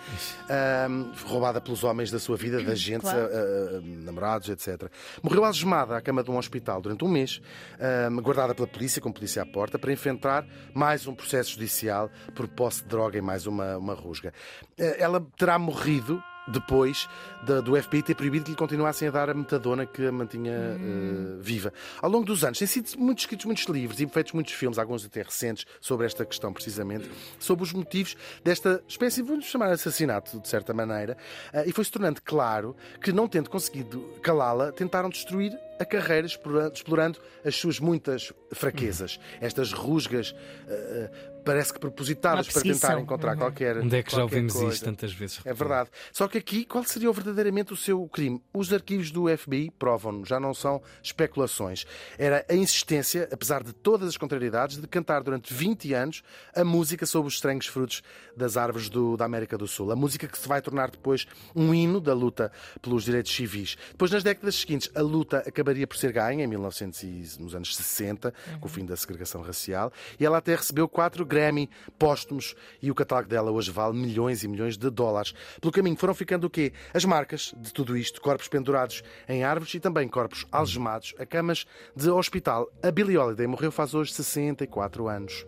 Ahm, 0.49 1.11
roubada 1.25 1.61
pelos 1.61 1.83
homens 1.83 2.11
da 2.11 2.19
sua 2.19 2.35
vida, 2.37 2.61
da 2.63 2.75
gente, 2.75 3.01
Claro. 3.01 3.29
ah, 3.31 3.81
namorados, 4.03 4.49
etc. 4.49 4.89
Morreu 5.23 5.45
algemada 5.45 5.95
à 5.95 6.01
cama 6.01 6.23
de 6.23 6.29
um 6.31 6.37
hospital 6.37 6.81
durante 6.81 7.03
um 7.05 7.07
mês, 7.09 7.41
ahm, 7.79 8.17
guardada 8.21 8.53
pela 8.53 8.67
polícia, 8.67 9.01
com 9.01 9.11
polícia 9.11 9.41
à 9.43 9.45
porta, 9.45 9.79
para 9.79 9.91
enfrentar 9.93 10.45
mais 10.73 11.07
um 11.07 11.15
processo 11.15 11.51
judicial 11.51 12.09
por 12.35 12.47
posse 12.47 12.83
de 12.83 12.89
droga 12.89 13.17
e 13.17 13.21
mais 13.21 13.45
uma, 13.47 13.61
uma 13.77 13.94
rusga. 13.94 14.34
Eh, 14.77 14.98
Ela 15.00 15.25
terá 15.38 15.58
morrido 15.60 16.22
depois 16.48 17.08
da- 17.44 17.62
do 17.62 17.77
FBI 17.82 18.01
ter 18.01 18.15
proibido 18.15 18.46
que 18.46 18.51
lhe 18.51 18.58
continuassem 18.58 19.08
a 19.08 19.12
dar 19.12 19.30
a 19.30 19.34
metadona 19.34 19.86
que 19.86 20.08
a 20.08 20.12
mantinha 20.12 20.51
eh, 20.51 21.38
viva. 21.39 21.72
Ao 22.01 22.10
longo 22.10 22.25
dos 22.25 22.44
anos, 22.44 22.58
têm 22.58 22.68
sido 22.68 22.98
muitos 22.98 23.24
escritos 23.24 23.46
muitos 23.46 23.63
livros 23.65 24.00
e 24.01 24.08
feitos 24.08 24.34
muitos 24.34 24.53
filmes, 24.53 24.80
alguns 24.80 25.06
até 25.06 25.22
recentes, 25.22 25.65
sobre 25.80 26.08
esta 26.08 26.25
questão 26.25 26.51
precisamente, 26.51 27.10
sobre 27.39 27.63
os 27.63 27.72
motivos 27.72 28.15
desta 28.44 28.84
espécie, 28.88 29.22
vamos 29.22 29.46
chamar 29.46 29.68
de 29.68 29.74
assassinato, 29.74 30.39
de 30.39 30.48
certa 30.48 30.74
maneira, 30.74 31.15
eh, 31.53 31.65
e 31.68 31.72
foi-se 31.72 31.91
tornando 31.91 32.20
claro 32.24 32.75
que, 33.01 33.12
não 33.13 33.27
tendo 33.27 33.50
conseguido 33.50 34.01
calá-la, 34.24 34.72
tentaram 34.72 35.10
destruir 35.10 35.51
a 35.81 35.85
carreira 35.85 36.27
explorando, 36.27 37.19
as 37.43 37.55
suas 37.55 37.79
muitas 37.79 38.31
fraquezas. 38.53 39.19
Estas 39.39 39.71
rusgas, 39.73 40.35
eh, 40.67 41.09
eh, 41.13 41.31
parece 41.43 41.73
que 41.73 41.79
propositadas 41.79 42.47
para 42.47 42.61
tentar 42.61 43.00
encontrar 43.00 43.35
qualquer. 43.35 43.77
Onde 43.79 43.95
é 43.97 44.03
que 44.03 44.11
já 44.15 44.21
ouvimos 44.21 44.53
coisa. 44.53 44.73
isto 44.73 44.85
tantas 44.85 45.11
vezes? 45.11 45.39
É 45.43 45.53
verdade. 45.53 45.89
Só 46.11 46.27
que 46.27 46.38
aqui, 46.38 46.65
qual 46.65 46.83
seria 46.83 47.11
verdadeiramente 47.11 47.73
o 47.73 47.75
seu 47.77 48.07
crime? 48.09 48.43
Os 48.53 48.71
arquivos 48.71 49.09
do 49.09 49.25
FBI 49.35 49.71
provam-no, 49.71 50.23
já 50.25 50.39
não 50.39 50.53
são 50.53 50.81
especulações. 51.01 51.85
Era 52.17 52.45
a 52.50 52.53
insistência, 52.53 53.27
apesar 53.31 53.63
de 53.63 53.73
todas 53.73 54.07
as 54.09 54.17
contrariedades, 54.17 54.77
de 54.77 54.88
cantar 54.88 55.23
durante 55.23 55.51
20 55.53 55.93
anos 55.93 56.21
a 56.55 56.63
música 56.63 57.05
sobre 57.07 57.27
os 57.29 57.35
estranhos 57.35 57.65
frutos 57.65 58.03
das 58.38 58.55
árvores 58.55 58.88
do- 58.89 59.17
da 59.17 59.25
América 59.25 59.57
do 59.57 59.67
Sul. 59.67 59.91
A 59.91 59.95
música 59.95 60.27
que 60.27 60.38
se 60.38 60.47
vai 60.47 60.61
tornar 60.61 60.91
depois 60.91 61.25
um 61.55 61.73
hino 61.73 62.00
da 62.00 62.13
luta 62.13 62.51
pelos 62.81 63.03
direitos 63.05 63.33
civis. 63.33 63.77
Depois, 63.91 64.11
nas 64.11 64.21
décadas 64.23 64.55
seguintes, 64.55 64.91
a 64.93 65.01
luta 65.01 65.39
acabaria 65.39 65.70
por 65.87 65.97
ser 65.97 66.11
ganha, 66.11 66.43
em 66.43 66.47
1900 66.47 67.03
e, 67.03 67.41
nos 67.41 67.55
anos 67.55 67.75
60, 67.75 68.33
com 68.59 68.65
o 68.65 68.69
fim 68.69 68.85
da 68.85 68.95
segregação 68.95 69.41
racial, 69.41 69.91
e 70.19 70.25
ela 70.25 70.37
até 70.37 70.55
recebeu 70.55 70.87
quatro 70.87 71.25
Grammy 71.25 71.69
póstumos 71.97 72.55
e 72.81 72.91
o 72.91 72.95
catálogo 72.95 73.29
dela 73.29 73.51
hoje 73.51 73.71
vale 73.71 73.97
milhões 73.97 74.43
e 74.43 74.47
milhões 74.47 74.77
de 74.77 74.89
dólares. 74.89 75.33
Pelo 75.59 75.71
caminho 75.71 75.95
foram 75.95 76.13
ficando 76.13 76.45
o 76.45 76.49
quê? 76.49 76.73
As 76.93 77.05
marcas 77.05 77.53
de 77.57 77.73
tudo 77.73 77.97
isto, 77.97 78.21
corpos 78.21 78.47
pendurados 78.47 79.03
em 79.27 79.43
árvores 79.43 79.73
e 79.73 79.79
também 79.79 80.07
corpos 80.07 80.45
algemados 80.51 81.13
a 81.17 81.25
camas 81.25 81.65
de 81.95 82.09
hospital. 82.09 82.71
A 82.83 82.91
Billie 82.91 83.17
Holiday 83.17 83.47
morreu 83.47 83.71
faz 83.71 83.93
hoje 83.93 84.13
64 84.13 85.07
anos. 85.07 85.45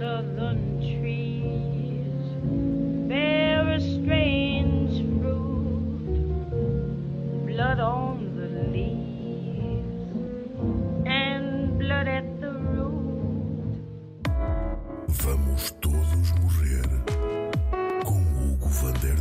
southern 0.00 0.80
trees 0.80 1.40
blood 7.60 7.80
on 7.80 8.16
the 8.36 8.48
leaves 8.72 10.00
and 11.06 11.78
blood 11.78 12.08
at 12.08 12.40
the 12.40 12.52
root. 12.72 13.76
Vamos 15.08 15.70
todos 15.82 16.28
morrer 16.40 16.88
com 18.06 18.22
Hugo 18.38 18.68
Van 18.80 18.94
Der 19.02 19.18